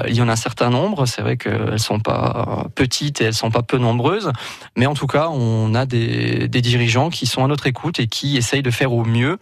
Il 0.07 0.15
y 0.15 0.21
en 0.21 0.29
a 0.29 0.33
un 0.33 0.37
certain 0.37 0.69
nombre. 0.69 1.07
C'est 1.07 1.23
vrai 1.23 1.39
qu'elles 1.39 1.79
sont 1.79 1.99
pas 1.99 2.67
petites 2.75 3.23
et 3.23 3.25
elles 3.25 3.35
sont 3.35 3.51
pas 3.51 3.63
peu 3.63 3.79
nombreuses. 3.79 4.31
Mais 4.77 4.85
en 4.85 4.93
tout 4.93 5.07
cas, 5.07 5.29
on 5.31 5.42
a 5.75 5.87
des, 5.87 6.49
des 6.49 6.61
dirigeants 6.61 7.11
qui 7.11 7.27
sont 7.27 7.45
à 7.45 7.49
notre 7.49 7.67
écoute 7.67 8.01
et 8.01 8.07
qui 8.07 8.37
essayent 8.37 8.63
de 8.63 8.71
faire 8.71 8.93
au 8.93 9.05
mieux, 9.05 9.39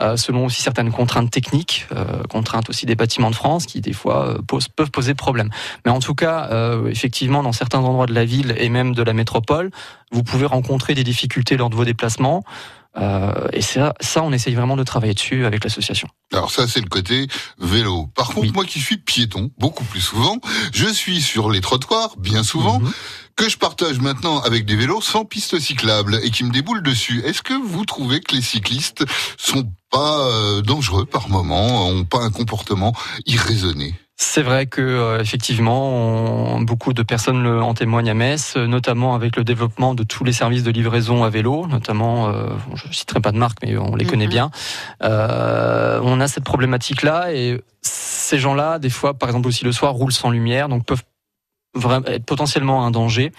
euh, 0.00 0.16
selon 0.16 0.46
aussi 0.46 0.62
certaines 0.62 0.90
contraintes 0.92 1.30
techniques, 1.30 1.86
euh, 1.92 2.22
contraintes 2.28 2.68
aussi 2.70 2.86
des 2.86 2.94
bâtiments 2.96 3.30
de 3.30 3.36
France, 3.36 3.66
qui 3.66 3.80
des 3.80 3.92
fois 3.92 4.28
euh, 4.28 4.38
posent- 4.46 4.68
peuvent 4.68 4.90
poser 4.90 5.14
problème. 5.14 5.50
Mais 5.84 5.90
en 5.90 6.00
tout 6.00 6.14
cas, 6.14 6.48
euh, 6.50 6.88
effectivement, 6.88 7.42
dans 7.42 7.52
certains 7.52 7.80
endroits 7.80 8.06
de 8.06 8.14
la 8.14 8.24
ville 8.24 8.54
et 8.58 8.68
même 8.68 8.94
de 8.94 9.02
la 9.02 9.12
métropole, 9.12 9.70
vous 10.12 10.22
pouvez 10.22 10.46
rencontrer 10.46 10.94
des 10.94 11.04
difficultés 11.04 11.56
lors 11.56 11.70
de 11.70 11.76
vos 11.76 11.84
déplacements. 11.84 12.42
Euh, 12.96 13.48
et 13.52 13.60
ça, 13.60 13.92
ça, 14.00 14.22
on 14.22 14.30
essaye 14.30 14.54
vraiment 14.54 14.76
de 14.76 14.84
travailler 14.84 15.14
dessus 15.14 15.46
avec 15.46 15.64
l'association. 15.64 16.06
Alors 16.32 16.52
ça, 16.52 16.68
c'est 16.68 16.78
le 16.80 16.86
côté 16.88 17.26
vélo. 17.58 18.08
Par 18.14 18.28
contre, 18.28 18.42
Oui. 18.42 18.52
moi 18.54 18.64
qui 18.64 18.78
suis 18.78 18.98
piéton, 18.98 19.50
beaucoup 19.58 19.82
plus 19.82 20.00
souvent, 20.00 20.38
je 20.72 20.86
suis 20.86 21.20
sur 21.20 21.50
les 21.50 21.60
trottoirs, 21.60 22.14
bien 22.18 22.44
souvent, 22.44 22.78
Mhm. 22.78 22.92
Que 23.36 23.48
je 23.48 23.58
partage 23.58 23.98
maintenant 24.00 24.40
avec 24.40 24.64
des 24.64 24.76
vélos 24.76 25.00
sans 25.00 25.24
piste 25.24 25.58
cyclable 25.58 26.18
et 26.22 26.30
qui 26.30 26.44
me 26.44 26.50
déboulent 26.50 26.82
dessus. 26.82 27.22
Est-ce 27.24 27.42
que 27.42 27.54
vous 27.54 27.84
trouvez 27.84 28.20
que 28.20 28.34
les 28.34 28.42
cyclistes 28.42 29.04
sont 29.36 29.68
pas 29.90 30.26
euh, 30.26 30.62
dangereux 30.62 31.04
par 31.04 31.28
moment, 31.28 31.88
ont 31.88 32.04
pas 32.04 32.20
un 32.20 32.30
comportement 32.30 32.92
irraisonné? 33.26 33.94
C'est 34.16 34.42
vrai 34.42 34.66
que 34.66 34.80
euh, 34.80 35.20
effectivement, 35.20 36.60
beaucoup 36.60 36.92
de 36.92 37.02
personnes 37.02 37.46
en 37.46 37.74
témoignent 37.74 38.10
à 38.10 38.14
Metz, 38.14 38.56
notamment 38.56 39.16
avec 39.16 39.36
le 39.36 39.42
développement 39.42 39.94
de 39.94 40.04
tous 40.04 40.22
les 40.22 40.32
services 40.32 40.62
de 40.62 40.70
livraison 40.70 41.24
à 41.24 41.30
vélo, 41.30 41.66
notamment, 41.66 42.28
euh, 42.28 42.50
je 42.74 42.86
ne 42.86 42.92
citerai 42.92 43.20
pas 43.20 43.32
de 43.32 43.38
marque, 43.38 43.58
mais 43.62 43.76
on 43.76 43.96
les 43.96 44.04
connaît 44.04 44.26
mhm. 44.26 44.30
bien. 44.30 44.50
Euh, 45.02 45.98
on 46.04 46.20
a 46.20 46.28
cette 46.28 46.44
problématique-là 46.44 47.32
et 47.34 47.60
ces 47.82 48.38
gens-là, 48.38 48.78
des 48.78 48.90
fois, 48.90 49.14
par 49.14 49.28
exemple 49.28 49.48
aussi 49.48 49.64
le 49.64 49.72
soir, 49.72 49.92
roulent 49.94 50.12
sans 50.12 50.30
lumière, 50.30 50.68
donc 50.68 50.84
peuvent 50.84 51.02
être 52.06 52.24
potentiellement 52.24 52.86
un 52.86 52.90
danger 52.90 53.32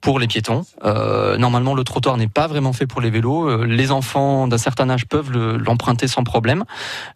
pour 0.00 0.18
les 0.18 0.26
piétons. 0.26 0.64
Euh, 0.84 1.36
normalement, 1.36 1.74
le 1.74 1.84
trottoir 1.84 2.16
n'est 2.16 2.28
pas 2.28 2.46
vraiment 2.46 2.72
fait 2.72 2.86
pour 2.86 3.00
les 3.00 3.10
vélos. 3.10 3.48
Euh, 3.48 3.64
les 3.64 3.90
enfants 3.90 4.48
d'un 4.48 4.58
certain 4.58 4.88
âge 4.90 5.06
peuvent 5.06 5.32
l'emprunter 5.32 6.08
sans 6.08 6.24
problème, 6.24 6.64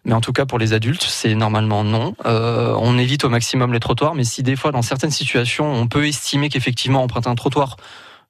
mais 0.05 0.13
en 0.13 0.21
tout 0.21 0.33
cas 0.33 0.45
pour 0.45 0.59
les 0.59 0.73
adultes, 0.73 1.03
c'est 1.03 1.35
normalement 1.35 1.83
non. 1.83 2.15
Euh, 2.25 2.75
on 2.77 2.97
évite 2.97 3.23
au 3.23 3.29
maximum 3.29 3.73
les 3.73 3.79
trottoirs, 3.79 4.15
mais 4.15 4.23
si 4.23 4.43
des 4.43 4.55
fois, 4.55 4.71
dans 4.71 4.81
certaines 4.81 5.11
situations, 5.11 5.71
on 5.71 5.87
peut 5.87 6.07
estimer 6.07 6.49
qu'effectivement 6.49 7.03
emprunter 7.03 7.29
un 7.29 7.35
trottoir 7.35 7.77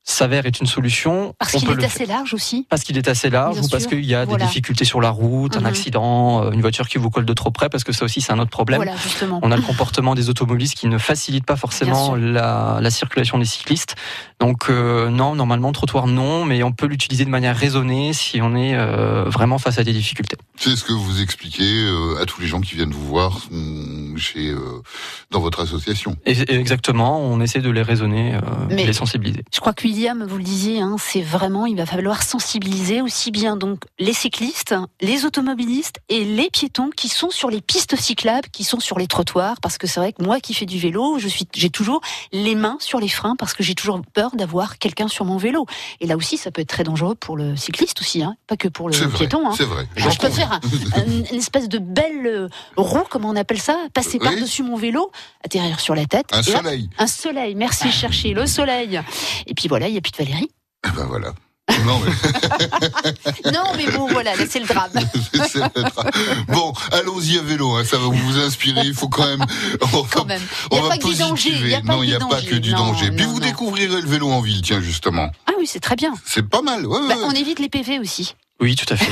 s'avère 0.07 0.45
être 0.45 0.59
une 0.59 0.67
solution. 0.67 1.33
Parce 1.37 1.51
qu'il 1.51 1.69
est 1.69 1.83
assez 1.83 2.05
large 2.05 2.33
aussi. 2.33 2.65
Parce 2.69 2.83
qu'il 2.83 2.97
est 2.97 3.07
assez 3.07 3.29
large 3.29 3.59
ou 3.59 3.67
parce 3.67 3.87
qu'il 3.87 4.05
y 4.05 4.15
a 4.15 4.25
des 4.25 4.37
difficultés 4.37 4.85
sur 4.85 5.01
la 5.01 5.09
route, 5.09 5.57
un 5.57 5.61
mhm. 5.61 5.65
accident, 5.65 6.45
euh, 6.45 6.51
une 6.51 6.61
voiture 6.61 6.87
qui 6.87 6.97
vous 6.97 7.09
colle 7.09 7.25
de 7.25 7.33
trop 7.33 7.51
près, 7.51 7.69
parce 7.69 7.83
que 7.83 7.91
ça 7.91 8.05
aussi 8.05 8.21
c'est 8.21 8.31
un 8.31 8.39
autre 8.39 8.49
problème. 8.49 8.77
Voilà, 8.77 8.95
justement. 8.95 9.39
On 9.43 9.51
a 9.51 9.57
le 9.57 9.61
comportement 9.61 10.15
des 10.15 10.29
automobilistes 10.29 10.75
qui 10.75 10.87
ne 10.87 10.97
facilite 10.97 11.45
pas 11.45 11.57
forcément 11.57 12.15
la, 12.15 12.79
la, 12.81 12.89
circulation 12.89 13.37
des 13.37 13.45
cyclistes. 13.45 13.95
Donc 14.39 14.69
euh, 14.69 15.09
non, 15.09 15.35
normalement 15.35 15.71
trottoir 15.73 16.07
non, 16.07 16.45
mais 16.45 16.63
on 16.63 16.71
peut 16.71 16.87
l'utiliser 16.87 17.25
de 17.25 17.29
manière 17.29 17.55
raisonnée 17.55 18.13
si 18.13 18.41
on 18.41 18.55
est 18.55 18.75
euh, 18.75 19.25
vraiment 19.25 19.57
face 19.57 19.77
à 19.77 19.83
des 19.83 19.93
difficultés. 19.93 20.37
C'est 20.59 20.75
ce 20.75 20.83
que 20.83 20.93
vous 20.93 21.21
expliquez 21.21 21.87
à 22.19 22.25
tous 22.25 22.41
les 22.41 22.47
gens 22.47 22.61
qui 22.61 22.75
viennent 22.75 22.91
vous 22.91 23.07
voir 23.07 23.41
chez 24.17 24.53
dans 25.31 25.39
votre 25.39 25.61
association. 25.61 26.15
exactement, 26.25 27.19
on 27.19 27.39
essaie 27.41 27.59
de 27.59 27.69
les 27.69 27.81
raisonner, 27.81 28.37
de 28.69 28.75
les 28.75 28.93
sensibiliser. 28.93 29.43
Je 29.53 29.59
crois 29.59 29.73
que 29.73 29.83
William, 29.83 30.25
vous 30.25 30.37
le 30.37 30.43
disiez, 30.43 30.79
hein, 30.79 30.95
c'est 30.99 31.21
vraiment, 31.21 31.65
il 31.65 31.75
va 31.75 31.85
falloir 31.85 32.23
sensibiliser 32.23 33.01
aussi 33.01 33.31
bien 33.31 33.57
donc 33.57 33.83
les 33.99 34.13
cyclistes, 34.13 34.75
les 35.01 35.25
automobilistes 35.25 35.99
et 36.09 36.23
les 36.23 36.49
piétons 36.49 36.89
qui 36.95 37.09
sont 37.09 37.29
sur 37.29 37.49
les 37.49 37.61
pistes 37.61 37.95
cyclables, 37.95 38.47
qui 38.51 38.63
sont 38.63 38.79
sur 38.79 38.97
les 38.97 39.07
trottoirs, 39.07 39.57
parce 39.61 39.77
que 39.77 39.87
c'est 39.87 39.99
vrai 39.99 40.13
que 40.13 40.23
moi 40.23 40.39
qui 40.39 40.53
fais 40.53 40.65
du 40.65 40.79
vélo, 40.79 41.19
je 41.19 41.27
suis, 41.27 41.47
j'ai 41.55 41.69
toujours 41.69 42.01
les 42.31 42.55
mains 42.55 42.77
sur 42.79 42.99
les 42.99 43.07
freins 43.07 43.35
parce 43.37 43.53
que 43.53 43.63
j'ai 43.63 43.75
toujours 43.75 44.01
peur 44.13 44.35
d'avoir 44.35 44.77
quelqu'un 44.77 45.07
sur 45.07 45.25
mon 45.25 45.37
vélo. 45.37 45.65
Et 46.01 46.07
là 46.07 46.15
aussi, 46.15 46.37
ça 46.37 46.51
peut 46.51 46.61
être 46.61 46.69
très 46.69 46.83
dangereux 46.83 47.15
pour 47.15 47.37
le 47.37 47.55
cycliste 47.55 48.01
aussi, 48.01 48.23
hein, 48.23 48.35
pas 48.47 48.57
que 48.57 48.67
pour 48.67 48.89
le 48.89 48.95
piéton. 49.09 49.47
Hein. 49.47 49.53
C'est 49.55 49.65
vrai. 49.65 49.87
je 49.95 50.17
peux 50.17 50.29
faire 50.49 51.05
une 51.07 51.37
espèce 51.37 51.69
de 51.69 51.79
belle 51.79 52.25
euh, 52.25 52.49
roue, 52.75 53.03
comment 53.09 53.29
on 53.29 53.35
appelle 53.35 53.61
ça, 53.61 53.77
passer 53.93 54.19
par-dessus 54.19 54.63
mon 54.63 54.75
vélo, 54.75 55.11
atterrir 55.43 55.79
sur 55.79 55.95
la 55.95 56.05
tête. 56.05 56.27
Un 56.31 56.43
soleil. 56.43 56.89
un 56.97 57.07
soleil. 57.07 57.55
Merci, 57.55 57.91
chercher 57.91 58.33
le 58.33 58.45
soleil. 58.45 59.01
Et 59.45 59.53
puis 59.53 59.67
voilà 59.67 59.87
il 59.87 59.93
n'y 59.93 59.97
a 59.97 60.01
plus 60.01 60.11
de 60.11 60.17
Valérie. 60.17 60.51
Eh 60.85 60.91
ben 60.91 61.05
voilà. 61.05 61.33
Non 61.85 61.99
mais... 61.99 63.51
non 63.51 63.63
mais 63.75 63.91
bon 63.91 64.07
voilà, 64.07 64.31
c'est 64.49 64.59
le 64.59 64.65
drame. 64.65 64.91
Bon, 66.47 66.73
allons-y 66.91 67.37
à 67.37 67.41
vélo, 67.41 67.75
hein, 67.75 67.83
ça 67.83 67.97
va 67.97 68.07
vous 68.07 68.39
inspirer. 68.39 68.81
Il 68.85 68.93
faut 68.93 69.09
quand 69.09 69.25
même. 69.25 69.45
On 69.93 70.03
quand 70.03 70.25
même. 70.25 70.41
Il 70.71 70.79
n'y 70.79 70.85
a, 70.85 70.89
pas 70.89 70.97
que 70.97 71.07
du 71.07 71.15
danger. 71.15 71.81
non, 71.83 72.03
il 72.03 72.09
n'y 72.09 72.15
a 72.15 72.19
pas 72.19 72.41
que 72.41 72.55
du 72.55 72.71
danger. 72.71 73.11
Puis 73.11 73.25
vous 73.25 73.39
découvrirez 73.39 74.01
le 74.01 74.07
vélo 74.07 74.29
en 74.29 74.41
ville, 74.41 74.61
tiens 74.61 74.81
justement. 74.81 75.29
Ah 75.45 75.51
oui, 75.59 75.67
c'est 75.67 75.79
très 75.79 75.95
bien. 75.95 76.13
C'est 76.25 76.47
pas 76.47 76.61
mal. 76.61 76.85
Ouais, 76.85 76.99
bah, 77.07 77.15
On 77.23 77.31
évite 77.31 77.59
les 77.59 77.69
PV 77.69 77.99
aussi. 77.99 78.35
Oui, 78.61 78.75
tout 78.75 78.91
à 78.93 78.97
fait. 78.97 79.11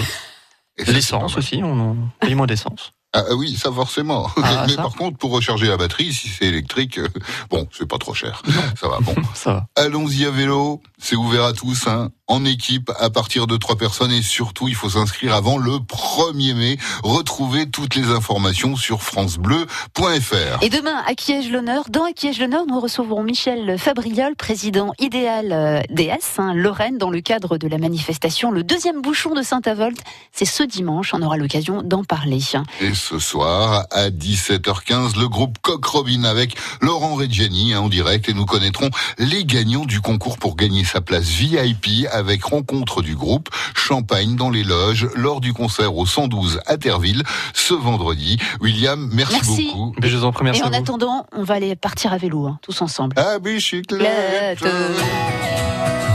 L'essence 0.77 1.37
aussi, 1.37 1.61
on 1.63 1.97
paye 2.19 2.35
moins 2.35 2.47
d'essence. 2.47 2.91
Ah, 3.13 3.23
ah 3.29 3.35
oui, 3.35 3.55
ça 3.55 3.71
forcément. 3.71 4.29
Ah, 4.43 4.65
mais 4.67 4.75
par 4.75 4.93
contre, 4.93 5.17
pour 5.17 5.31
recharger 5.31 5.67
la 5.67 5.77
batterie, 5.77 6.11
si 6.11 6.27
c'est 6.27 6.45
électrique, 6.45 6.97
euh, 6.99 7.07
bon, 7.49 7.65
c'est 7.71 7.87
pas 7.87 7.97
trop 7.97 8.13
cher. 8.13 8.41
Ça 8.77 8.89
va, 8.89 8.99
bon. 8.99 9.15
ça 9.33 9.53
va. 9.53 9.67
Allons-y 9.77 10.25
à 10.25 10.31
vélo. 10.31 10.81
C'est 10.97 11.15
ouvert 11.15 11.45
à 11.45 11.53
tous. 11.53 11.87
Hein 11.87 12.11
en 12.27 12.45
équipe 12.45 12.91
à 12.99 13.09
partir 13.09 13.47
de 13.47 13.57
trois 13.57 13.75
personnes 13.75 14.11
et 14.11 14.21
surtout 14.21 14.67
il 14.67 14.75
faut 14.75 14.89
s'inscrire 14.91 15.33
avant 15.33 15.57
le 15.57 15.77
1er 15.77 16.53
mai. 16.53 16.77
Retrouvez 17.03 17.69
toutes 17.69 17.95
les 17.95 18.07
informations 18.07 18.75
sur 18.75 19.01
francebleu.fr. 19.01 20.61
Et 20.61 20.69
demain, 20.69 21.03
à 21.05 21.11
ai-je 21.11 21.51
l'honneur 21.51 21.85
Dans 21.89 22.05
À 22.05 22.39
l'honneur, 22.39 22.65
nous 22.67 22.79
recevrons 22.79 23.23
Michel 23.23 23.77
Fabriol, 23.77 24.35
président 24.35 24.93
idéal 24.99 25.51
euh, 25.51 25.81
DS, 25.89 26.39
hein, 26.39 26.53
Lorraine, 26.53 26.97
dans 26.97 27.09
le 27.09 27.21
cadre 27.21 27.57
de 27.57 27.67
la 27.67 27.77
manifestation 27.77 28.51
Le 28.51 28.63
deuxième 28.63 29.01
bouchon 29.01 29.33
de 29.33 29.41
Saint-Avold. 29.41 29.97
C'est 30.31 30.45
ce 30.45 30.63
dimanche, 30.63 31.13
on 31.13 31.21
aura 31.21 31.37
l'occasion 31.37 31.81
d'en 31.83 32.03
parler. 32.03 32.35
Et 32.81 32.93
ce 32.93 33.19
soir, 33.19 33.85
à 33.91 34.09
17h15, 34.09 35.17
le 35.17 35.29
groupe 35.29 35.57
Coq 35.61 35.83
Robin 35.85 36.23
avec 36.23 36.55
Laurent 36.81 37.15
Reggiani 37.15 37.73
hein, 37.73 37.81
en 37.81 37.89
direct 37.89 38.27
et 38.27 38.33
nous 38.33 38.45
connaîtrons 38.45 38.89
les 39.17 39.45
gagnants 39.45 39.85
du 39.85 40.01
concours 40.01 40.37
pour 40.37 40.55
gagner 40.55 40.83
sa 40.83 41.01
place 41.01 41.27
VIP 41.27 42.07
avec 42.15 42.43
rencontre 42.43 43.01
du 43.01 43.15
groupe 43.15 43.49
Champagne 43.75 44.35
dans 44.35 44.49
les 44.49 44.63
loges 44.63 45.07
lors 45.15 45.41
du 45.41 45.53
concert 45.53 45.95
au 45.95 46.05
112 46.05 46.61
à 46.65 46.77
Terville 46.77 47.23
ce 47.53 47.73
vendredi. 47.73 48.37
William, 48.61 49.09
merci, 49.11 49.67
beaucoup. 49.67 49.95
Mais 50.01 50.07
je 50.09 50.17
vous 50.17 50.25
en 50.25 50.31
prie, 50.31 50.47
Et 50.47 50.63
en 50.63 50.73
attendant, 50.73 51.25
on 51.33 51.43
va 51.43 51.55
aller 51.55 51.75
partir 51.75 52.13
à 52.13 52.17
vélo, 52.17 52.47
hein, 52.47 52.57
tous 52.61 52.81
ensemble. 52.81 53.17
À 53.19 53.39
bicyclette 53.39 54.63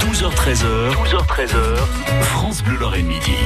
12h13h, 0.00 0.92
12h13h, 0.94 1.76
France 2.22 2.62
Bleu 2.62 2.76
Lorraine 2.78 3.06
Midi. 3.06 3.36